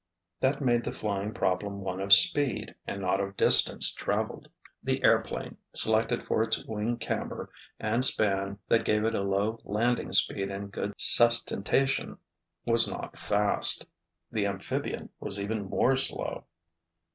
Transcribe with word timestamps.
That 0.39 0.61
made 0.61 0.83
the 0.83 0.91
flying 0.91 1.31
problem 1.31 1.81
one 1.81 1.99
of 2.01 2.11
speed 2.11 2.73
and 2.87 3.01
not 3.01 3.19
of 3.19 3.37
distance 3.37 3.91
traveled. 3.93 4.47
The 4.81 5.03
airplane, 5.03 5.57
selected 5.75 6.23
for 6.23 6.41
its 6.41 6.65
wing 6.65 6.97
camber 6.97 7.51
and 7.79 8.03
span 8.03 8.57
that 8.67 8.83
gave 8.83 9.05
it 9.05 9.13
a 9.13 9.21
low 9.21 9.59
landing 9.63 10.11
speed 10.11 10.49
and 10.49 10.71
good 10.71 10.95
sustentation, 10.99 12.17
was 12.65 12.87
not 12.87 13.15
fast. 13.15 13.85
The 14.31 14.47
amphibian 14.47 15.09
was 15.19 15.39
even 15.39 15.69
more 15.69 15.95
slow. 15.95 16.45